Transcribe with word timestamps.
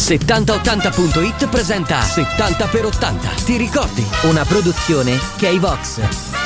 7080.it 0.00 1.48
presenta 1.48 2.00
70 2.00 2.66
per 2.68 2.86
80. 2.86 3.28
Ti 3.44 3.56
ricordi? 3.58 4.04
Una 4.22 4.44
produzione 4.44 5.18
K-Vox. 5.36 6.38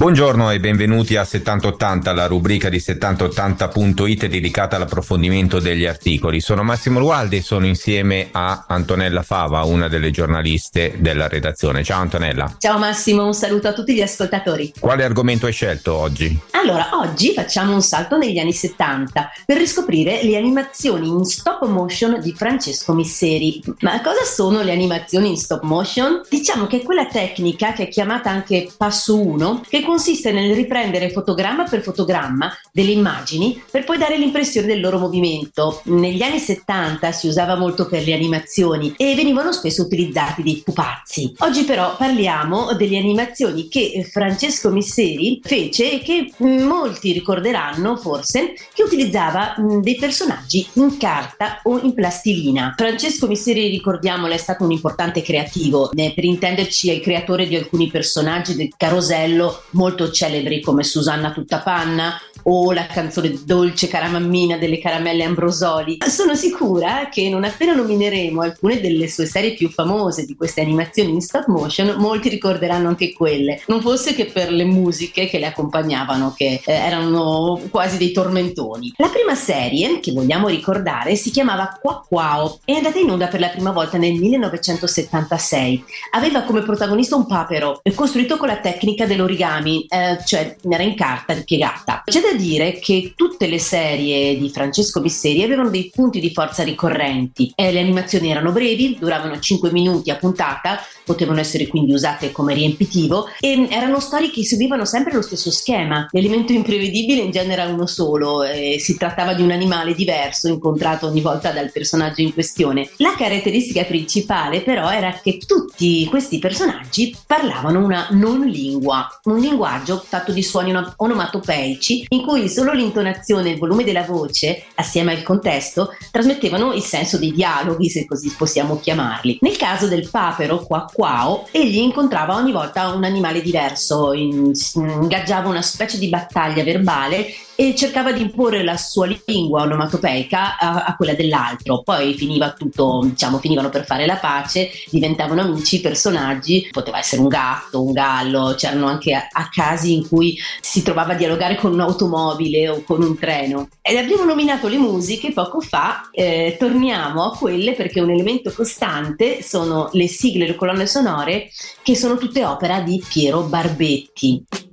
Buongiorno 0.00 0.50
e 0.50 0.58
benvenuti 0.60 1.16
a 1.16 1.24
7080, 1.24 2.14
la 2.14 2.26
rubrica 2.26 2.70
di 2.70 2.78
7080.it 2.78 4.26
dedicata 4.26 4.76
all'approfondimento 4.76 5.60
degli 5.60 5.84
articoli. 5.84 6.40
Sono 6.40 6.62
Massimo 6.62 6.98
Lualdi 6.98 7.36
e 7.36 7.42
sono 7.42 7.66
insieme 7.66 8.28
a 8.32 8.64
Antonella 8.66 9.22
Fava, 9.22 9.62
una 9.64 9.88
delle 9.88 10.10
giornaliste 10.10 10.96
della 10.98 11.28
redazione. 11.28 11.84
Ciao 11.84 12.00
Antonella. 12.00 12.56
Ciao 12.58 12.78
Massimo, 12.78 13.26
un 13.26 13.34
saluto 13.34 13.68
a 13.68 13.74
tutti 13.74 13.94
gli 13.94 14.00
ascoltatori. 14.00 14.72
Quale 14.80 15.04
argomento 15.04 15.44
hai 15.44 15.52
scelto 15.52 15.94
oggi? 15.94 16.40
Allora, 16.62 16.90
oggi 16.92 17.32
facciamo 17.32 17.72
un 17.72 17.80
salto 17.80 18.18
negli 18.18 18.36
anni 18.36 18.52
70 18.52 19.30
per 19.46 19.56
riscoprire 19.56 20.22
le 20.22 20.36
animazioni 20.36 21.08
in 21.08 21.24
stop 21.24 21.66
motion 21.66 22.20
di 22.20 22.34
Francesco 22.34 22.92
Misseri. 22.92 23.62
Ma 23.80 24.02
cosa 24.02 24.24
sono 24.24 24.60
le 24.60 24.70
animazioni 24.70 25.30
in 25.30 25.38
stop 25.38 25.62
motion? 25.62 26.20
Diciamo 26.28 26.66
che 26.66 26.80
è 26.80 26.82
quella 26.82 27.06
tecnica 27.06 27.72
che 27.72 27.84
è 27.84 27.88
chiamata 27.88 28.28
anche 28.28 28.70
passo 28.76 29.18
1 29.18 29.62
che 29.70 29.80
consiste 29.82 30.32
nel 30.32 30.54
riprendere 30.54 31.10
fotogramma 31.10 31.64
per 31.64 31.80
fotogramma 31.80 32.52
delle 32.70 32.90
immagini 32.90 33.62
per 33.70 33.84
poi 33.84 33.96
dare 33.96 34.18
l'impressione 34.18 34.66
del 34.66 34.80
loro 34.80 34.98
movimento. 34.98 35.80
Negli 35.84 36.20
anni 36.20 36.40
70 36.40 37.10
si 37.12 37.26
usava 37.26 37.56
molto 37.56 37.86
per 37.86 38.04
le 38.04 38.12
animazioni 38.12 38.92
e 38.98 39.14
venivano 39.14 39.52
spesso 39.52 39.80
utilizzati 39.80 40.42
dei 40.42 40.60
pupazzi. 40.62 41.32
Oggi 41.38 41.64
però 41.64 41.96
parliamo 41.96 42.74
delle 42.74 42.98
animazioni 42.98 43.66
che 43.68 44.06
Francesco 44.12 44.68
Misseri 44.68 45.40
fece 45.42 45.92
e 45.92 46.02
che 46.02 46.30
molti 46.58 47.12
ricorderanno 47.12 47.96
forse 47.96 48.54
che 48.74 48.82
utilizzava 48.82 49.54
dei 49.80 49.96
personaggi 49.96 50.66
in 50.74 50.96
carta 50.96 51.60
o 51.64 51.80
in 51.80 51.94
plastilina. 51.94 52.74
Francesco 52.76 53.26
Misseri, 53.26 53.68
ricordiamolo, 53.68 54.32
è 54.32 54.38
stato 54.38 54.64
un 54.64 54.72
importante 54.72 55.22
creativo, 55.22 55.90
per 55.94 56.24
intenderci 56.24 56.90
è 56.90 56.94
il 56.94 57.00
creatore 57.00 57.46
di 57.46 57.56
alcuni 57.56 57.88
personaggi 57.88 58.54
del 58.54 58.72
carosello 58.76 59.64
molto 59.70 60.10
celebri 60.10 60.60
come 60.60 60.82
Susanna 60.82 61.32
Tuttapanna 61.32 62.20
o 62.52 62.72
la 62.72 62.86
canzone 62.86 63.38
Dolce 63.44 63.86
Caramammina 63.86 64.56
delle 64.56 64.78
caramelle 64.78 65.22
Ambrosoli. 65.22 65.98
Sono 66.08 66.34
sicura 66.34 67.08
che 67.08 67.28
non 67.28 67.44
appena 67.44 67.74
nomineremo 67.74 68.40
alcune 68.40 68.80
delle 68.80 69.08
sue 69.08 69.26
serie 69.26 69.54
più 69.54 69.70
famose 69.70 70.24
di 70.24 70.34
queste 70.34 70.60
animazioni 70.60 71.12
in 71.12 71.20
stop 71.20 71.46
motion, 71.46 71.94
molti 71.98 72.28
ricorderanno 72.28 72.88
anche 72.88 73.12
quelle, 73.12 73.62
non 73.68 73.80
fosse 73.80 74.14
che 74.14 74.26
per 74.26 74.50
le 74.50 74.64
musiche 74.64 75.28
che 75.28 75.38
le 75.38 75.46
accompagnavano, 75.46 76.34
che 76.36 76.60
eh, 76.64 76.72
erano 76.72 77.60
quasi 77.70 77.98
dei 77.98 78.10
tormentoni. 78.10 78.94
La 78.96 79.08
prima 79.08 79.36
serie 79.36 80.00
che 80.00 80.12
vogliamo 80.12 80.48
ricordare 80.48 81.14
si 81.14 81.30
chiamava 81.30 81.78
Qua 81.80 82.04
Quao 82.06 82.58
è 82.64 82.72
andata 82.72 82.98
in 82.98 83.10
onda 83.10 83.28
per 83.28 83.38
la 83.38 83.48
prima 83.48 83.70
volta 83.70 83.96
nel 83.96 84.14
1976. 84.14 85.84
Aveva 86.12 86.42
come 86.42 86.62
protagonista 86.62 87.14
un 87.14 87.26
papero 87.26 87.80
costruito 87.94 88.36
con 88.36 88.48
la 88.48 88.58
tecnica 88.58 89.06
dell'origami, 89.06 89.86
eh, 89.88 90.18
cioè 90.24 90.56
era 90.68 90.82
in 90.82 90.96
carta 90.96 91.34
ripiegata. 91.34 92.02
C'è 92.04 92.20
da 92.20 92.39
dire 92.40 92.78
che 92.78 93.12
tutte 93.40 93.48
le 93.48 93.58
serie 93.58 94.36
di 94.36 94.50
Francesco 94.50 95.00
Bisseri 95.00 95.42
avevano 95.42 95.70
dei 95.70 95.90
punti 95.94 96.20
di 96.20 96.30
forza 96.30 96.62
ricorrenti. 96.62 97.50
Eh, 97.54 97.72
le 97.72 97.80
animazioni 97.80 98.30
erano 98.30 98.52
brevi, 98.52 98.98
duravano 99.00 99.38
5 99.38 99.72
minuti 99.72 100.10
a 100.10 100.16
puntata, 100.16 100.78
potevano 101.06 101.40
essere 101.40 101.66
quindi 101.66 101.94
usate 101.94 102.32
come 102.32 102.52
riempitivo 102.52 103.28
e 103.40 103.66
erano 103.70 103.98
storie 103.98 104.30
che 104.30 104.44
seguivano 104.44 104.84
sempre 104.84 105.14
lo 105.14 105.22
stesso 105.22 105.50
schema. 105.50 106.06
L'elemento 106.10 106.52
imprevedibile 106.52 107.22
in 107.22 107.30
genere 107.30 107.62
era 107.62 107.72
uno 107.72 107.86
solo, 107.86 108.42
eh, 108.42 108.76
si 108.78 108.98
trattava 108.98 109.32
di 109.32 109.40
un 109.40 109.52
animale 109.52 109.94
diverso 109.94 110.48
incontrato 110.48 111.06
ogni 111.06 111.22
volta 111.22 111.50
dal 111.50 111.72
personaggio 111.72 112.20
in 112.20 112.34
questione. 112.34 112.90
La 112.96 113.14
caratteristica 113.16 113.84
principale 113.84 114.60
però 114.60 114.90
era 114.90 115.18
che 115.22 115.38
tutti 115.38 116.04
questi 116.10 116.38
personaggi 116.38 117.16
parlavano 117.26 117.82
una 117.82 118.08
non 118.10 118.40
lingua, 118.42 119.08
un 119.24 119.38
linguaggio 119.38 120.04
fatto 120.06 120.30
di 120.30 120.42
suoni 120.42 120.74
onomatopeici 120.96 122.04
in 122.10 122.26
cui 122.26 122.46
solo 122.46 122.72
l'intonazione 122.72 123.28
e 123.38 123.50
il 123.52 123.58
volume 123.58 123.84
della 123.84 124.04
voce, 124.04 124.64
assieme 124.74 125.12
al 125.12 125.22
contesto, 125.22 125.94
trasmettevano 126.10 126.72
il 126.72 126.82
senso 126.82 127.18
dei 127.18 127.32
dialoghi, 127.32 127.88
se 127.88 128.06
così 128.06 128.34
possiamo 128.36 128.80
chiamarli. 128.80 129.38
Nel 129.40 129.56
caso 129.56 129.86
del 129.86 130.08
papero 130.10 130.64
qua 130.64 130.86
quao, 130.92 131.46
egli 131.50 131.78
incontrava 131.78 132.34
ogni 132.34 132.52
volta 132.52 132.88
un 132.92 133.04
animale 133.04 133.42
diverso, 133.42 134.12
ingaggiava 134.12 135.48
una 135.48 135.62
specie 135.62 135.98
di 135.98 136.08
battaglia 136.08 136.64
verbale 136.64 137.26
e 137.60 137.74
cercava 137.74 138.10
di 138.10 138.22
imporre 138.22 138.64
la 138.64 138.78
sua 138.78 139.06
lingua 139.26 139.64
onomatopeica 139.64 140.56
a, 140.56 140.84
a, 140.84 140.96
quella 140.96 141.12
dell'altro. 141.12 141.82
Poi 141.82 142.14
finiva 142.14 142.52
tutto, 142.52 143.02
diciamo, 143.04 143.36
finivano 143.36 143.68
per 143.68 143.84
fare 143.84 144.06
la 144.06 144.16
pace, 144.16 144.70
diventavano 144.88 145.42
amici, 145.42 145.82
personaggi, 145.82 146.70
poteva 146.70 147.00
essere 147.00 147.20
un 147.20 147.28
gatto, 147.28 147.84
un 147.84 147.92
gallo, 147.92 148.54
c'erano 148.56 148.86
anche 148.86 149.12
a, 149.12 149.28
a 149.30 149.50
casi 149.50 149.92
in 149.92 150.08
cui 150.08 150.38
si 150.62 150.82
trovava 150.82 151.12
a 151.12 151.16
dialogare 151.16 151.56
con 151.56 151.74
un'automobile 151.74 152.66
o 152.70 152.82
con 152.82 153.02
un 153.02 153.18
treno. 153.18 153.68
Ed 153.82 153.98
abbiamo 153.98 154.24
nominato 154.24 154.66
le 154.66 154.78
musiche 154.78 155.34
poco 155.34 155.60
fa, 155.60 156.08
eh, 156.12 156.56
torniamo 156.58 157.24
a 157.24 157.36
quelle 157.36 157.74
perché 157.74 158.00
un 158.00 158.08
elemento 158.08 158.50
costante 158.52 159.42
sono 159.42 159.90
le 159.92 160.08
sigle, 160.08 160.46
le 160.46 160.54
colonne 160.54 160.86
sonore 160.86 161.50
che 161.82 161.94
sono 161.94 162.16
tutte 162.16 162.42
opera 162.42 162.80
di 162.80 163.04
Piero 163.06 163.42
Barbetti. 163.42 164.69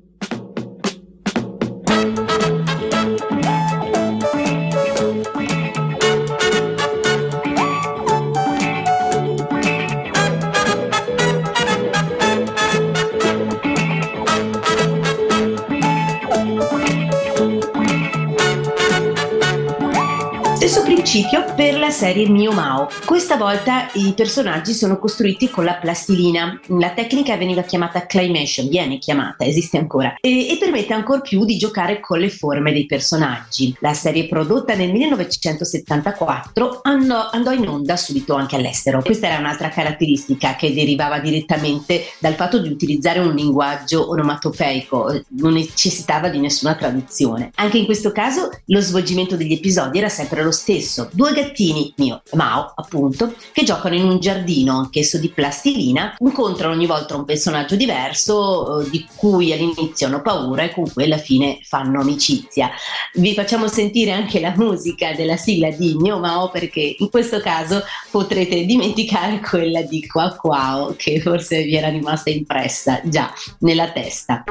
Principio 21.07 21.53
per 21.55 21.77
la 21.77 21.89
serie 21.89 22.27
Mio 22.27 22.51
Mao. 22.51 22.87
Questa 23.05 23.37
volta 23.37 23.89
i 23.93 24.13
personaggi 24.13 24.73
sono 24.73 24.97
costruiti 24.97 25.49
con 25.49 25.63
la 25.63 25.75
plastilina. 25.75 26.59
La 26.67 26.91
tecnica 26.91 27.37
veniva 27.37 27.61
chiamata 27.61 28.05
claymation, 28.05 28.67
viene 28.67 28.97
chiamata, 28.97 29.45
esiste 29.45 29.77
ancora, 29.77 30.15
e, 30.19 30.49
e 30.49 30.57
permette 30.57 30.93
ancor 30.93 31.21
più 31.21 31.45
di 31.45 31.57
giocare 31.57 31.99
con 31.99 32.19
le 32.19 32.29
forme 32.29 32.71
dei 32.71 32.85
personaggi. 32.85 33.75
La 33.79 33.93
serie 33.93 34.27
prodotta 34.27 34.75
nel 34.75 34.91
1974 34.91 36.79
andò, 36.81 37.29
andò 37.31 37.51
in 37.51 37.67
onda 37.67 37.95
subito 37.95 38.33
anche 38.33 38.55
all'estero. 38.55 39.01
Questa 39.01 39.27
era 39.27 39.39
un'altra 39.39 39.69
caratteristica 39.69 40.55
che 40.55 40.73
derivava 40.73 41.19
direttamente 41.19 42.05
dal 42.19 42.33
fatto 42.33 42.59
di 42.59 42.69
utilizzare 42.69 43.19
un 43.19 43.33
linguaggio 43.33 44.09
onomatopeico, 44.09 45.21
non 45.39 45.53
necessitava 45.53 46.29
di 46.29 46.39
nessuna 46.39 46.75
traduzione. 46.75 47.51
Anche 47.55 47.77
in 47.77 47.85
questo 47.85 48.11
caso 48.11 48.49
lo 48.65 48.81
svolgimento 48.81 49.35
degli 49.35 49.53
episodi 49.53 49.99
era 49.99 50.09
sempre 50.09 50.43
lo 50.43 50.46
stesso 50.51 50.97
stesso 50.97 51.09
due 51.11 51.33
gattini, 51.33 51.93
mio 51.97 52.21
e 52.29 52.35
Mao 52.35 52.73
appunto, 52.75 53.33
che 53.51 53.63
giocano 53.63 53.95
in 53.95 54.05
un 54.05 54.19
giardino 54.19 54.77
anch'esso 54.77 55.17
di 55.17 55.29
plastilina, 55.29 56.15
incontrano 56.19 56.73
ogni 56.73 56.85
volta 56.85 57.15
un 57.15 57.25
personaggio 57.25 57.75
diverso 57.75 58.81
eh, 58.81 58.89
di 58.89 59.05
cui 59.15 59.51
all'inizio 59.53 60.07
hanno 60.07 60.21
paura 60.21 60.63
e 60.63 60.73
con 60.73 60.91
cui 60.91 61.03
alla 61.03 61.17
fine 61.17 61.59
fanno 61.63 62.01
amicizia. 62.01 62.71
Vi 63.13 63.33
facciamo 63.33 63.67
sentire 63.67 64.11
anche 64.11 64.39
la 64.39 64.53
musica 64.55 65.13
della 65.13 65.37
sigla 65.37 65.69
di 65.71 65.95
Mio 65.95 66.19
Mao 66.19 66.49
perché 66.49 66.95
in 66.97 67.09
questo 67.09 67.39
caso 67.39 67.83
potrete 68.11 68.65
dimenticare 68.65 69.39
quella 69.39 69.81
di 69.81 70.05
Qua 70.05 70.35
Quao 70.35 70.95
che 70.97 71.19
forse 71.19 71.63
vi 71.63 71.75
era 71.75 71.89
rimasta 71.89 72.29
impressa 72.29 73.01
già 73.05 73.31
nella 73.59 73.91
testa. 73.91 74.43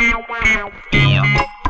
Yeah. 0.00 1.61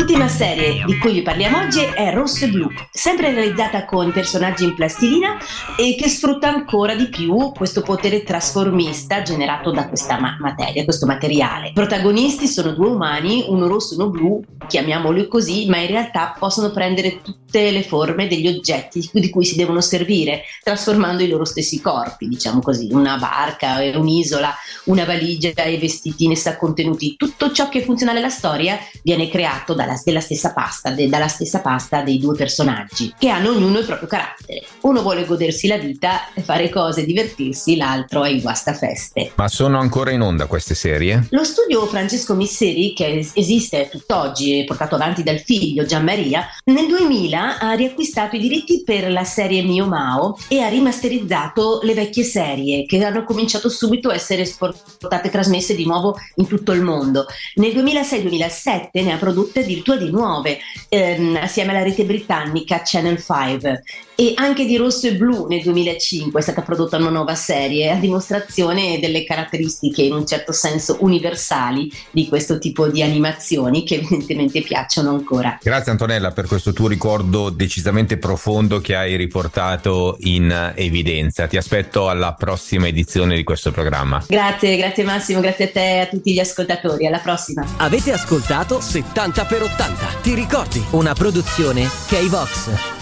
L'ultima 0.00 0.28
serie 0.28 0.82
di 0.86 0.96
cui 0.96 1.12
vi 1.12 1.20
parliamo 1.20 1.58
oggi 1.58 1.80
è 1.80 2.10
Rosso 2.14 2.46
e 2.46 2.48
Blu, 2.48 2.70
sempre 2.90 3.34
realizzata 3.34 3.84
con 3.84 4.10
personaggi 4.12 4.64
in 4.64 4.74
plastilina 4.74 5.36
e 5.76 5.94
che 5.94 6.08
sfrutta 6.08 6.48
ancora 6.48 6.94
di 6.94 7.10
più 7.10 7.52
questo 7.52 7.82
potere 7.82 8.22
trasformista 8.22 9.20
generato 9.20 9.70
da 9.70 9.88
questa 9.88 10.18
ma- 10.18 10.38
materia, 10.40 10.84
questo 10.84 11.04
materiale. 11.04 11.68
I 11.68 11.72
protagonisti 11.74 12.48
sono 12.48 12.72
due 12.72 12.88
umani, 12.88 13.44
uno 13.48 13.66
rosso 13.66 13.92
e 13.92 13.96
uno 13.98 14.08
blu, 14.08 14.42
chiamiamoli 14.66 15.28
così, 15.28 15.66
ma 15.68 15.76
in 15.76 15.88
realtà 15.88 16.34
possono 16.38 16.70
prendere 16.70 17.20
tutte 17.20 17.70
le 17.70 17.82
forme 17.82 18.26
degli 18.26 18.48
oggetti 18.48 19.06
di 19.12 19.28
cui 19.28 19.44
si 19.44 19.54
devono 19.54 19.82
servire, 19.82 20.44
trasformando 20.62 21.22
i 21.22 21.28
loro 21.28 21.44
stessi 21.44 21.78
corpi, 21.78 22.26
diciamo 22.26 22.60
così, 22.60 22.88
una 22.90 23.18
barca, 23.18 23.76
un'isola, 23.94 24.54
una 24.84 25.04
valigia 25.04 25.50
e 25.50 25.76
vestiti 25.76 26.24
in 26.24 26.30
essa 26.30 26.56
contenuti. 26.56 27.16
Tutto 27.16 27.52
ciò 27.52 27.68
che 27.68 27.82
funziona 27.82 28.14
nella 28.14 28.30
storia 28.30 28.78
viene 29.02 29.28
creato 29.28 29.74
da 29.74 29.88
dalla, 29.90 30.00
della 30.04 30.20
stessa 30.20 30.52
pasta, 30.52 30.90
de, 30.90 31.08
dalla 31.08 31.28
stessa 31.28 31.60
pasta 31.60 32.02
dei 32.02 32.18
due 32.18 32.36
personaggi, 32.36 33.12
che 33.18 33.28
hanno 33.28 33.50
ognuno 33.50 33.78
il 33.78 33.86
proprio 33.86 34.08
carattere. 34.08 34.62
Uno 34.82 35.02
vuole 35.02 35.24
godersi 35.24 35.66
la 35.66 35.78
vita 35.78 36.32
e 36.34 36.42
fare 36.42 36.68
cose, 36.68 37.04
divertirsi, 37.04 37.76
l'altro 37.76 38.24
è 38.24 38.30
in 38.30 38.40
guastafeste. 38.40 39.32
Ma 39.36 39.48
sono 39.48 39.78
ancora 39.78 40.10
in 40.10 40.20
onda 40.20 40.46
queste 40.46 40.74
serie? 40.74 41.26
Lo 41.30 41.44
studio 41.44 41.86
Francesco 41.86 42.34
Misseri, 42.34 42.92
che 42.94 43.28
esiste 43.34 43.88
tutt'oggi, 43.90 44.64
portato 44.66 44.94
avanti 44.94 45.22
dal 45.22 45.40
figlio 45.40 45.84
Gian 45.84 46.04
Maria, 46.04 46.46
nel 46.64 46.86
2000 46.86 47.58
ha 47.58 47.72
riacquistato 47.72 48.36
i 48.36 48.40
diritti 48.40 48.82
per 48.84 49.10
la 49.10 49.24
serie 49.24 49.62
Mio 49.62 49.86
Mao 49.86 50.36
e 50.48 50.60
ha 50.60 50.68
rimasterizzato 50.68 51.80
le 51.82 51.94
vecchie 51.94 52.24
serie 52.24 52.86
che 52.86 53.02
hanno 53.04 53.24
cominciato 53.24 53.68
subito 53.68 54.10
a 54.10 54.14
essere 54.14 54.42
esportate 54.42 55.28
e 55.28 55.30
trasmesse 55.30 55.74
di 55.74 55.84
nuovo 55.84 56.16
in 56.36 56.46
tutto 56.46 56.72
il 56.72 56.82
mondo. 56.82 57.26
Nel 57.54 57.72
2006-2007 57.72 58.88
ne 59.04 59.12
ha 59.12 59.16
prodotte 59.16 59.64
addirittura 59.70 59.96
di 59.98 60.10
nuove, 60.10 60.58
ehm, 60.88 61.38
assieme 61.40 61.70
alla 61.70 61.82
rete 61.82 62.04
britannica 62.04 62.82
Channel 62.84 63.22
5 63.22 63.82
e 64.20 64.32
anche 64.34 64.66
di 64.66 64.76
Rosso 64.76 65.06
e 65.06 65.14
Blu 65.14 65.46
nel 65.46 65.62
2005 65.62 66.40
è 66.40 66.42
stata 66.42 66.60
prodotta 66.60 66.98
una 66.98 67.08
nuova 67.08 67.34
serie 67.34 67.90
a 67.90 67.94
dimostrazione 67.94 68.98
delle 69.00 69.24
caratteristiche 69.24 70.02
in 70.02 70.12
un 70.12 70.26
certo 70.26 70.52
senso 70.52 70.98
universali 71.00 71.90
di 72.10 72.28
questo 72.28 72.58
tipo 72.58 72.88
di 72.88 73.02
animazioni 73.02 73.82
che 73.82 73.94
evidentemente 73.94 74.60
piacciono 74.60 75.08
ancora. 75.08 75.58
Grazie 75.62 75.92
Antonella 75.92 76.32
per 76.32 76.46
questo 76.46 76.74
tuo 76.74 76.86
ricordo 76.86 77.48
decisamente 77.48 78.18
profondo 78.18 78.82
che 78.82 78.94
hai 78.94 79.16
riportato 79.16 80.18
in 80.20 80.72
evidenza. 80.76 81.46
Ti 81.46 81.56
aspetto 81.56 82.10
alla 82.10 82.34
prossima 82.34 82.88
edizione 82.88 83.36
di 83.36 83.42
questo 83.42 83.70
programma. 83.70 84.22
Grazie, 84.28 84.76
grazie 84.76 85.04
Massimo, 85.04 85.40
grazie 85.40 85.64
a 85.64 85.68
te 85.68 85.96
e 85.96 85.98
a 86.00 86.06
tutti 86.06 86.34
gli 86.34 86.40
ascoltatori. 86.40 87.06
Alla 87.06 87.20
prossima. 87.20 87.66
Avete 87.78 88.12
ascoltato 88.12 88.82
70 88.82 89.44
per 89.46 89.59
80. 89.64 90.06
Ti 90.22 90.34
ricordi? 90.34 90.84
Una 90.90 91.12
produzione 91.12 91.88
K-Vox. 92.06 92.99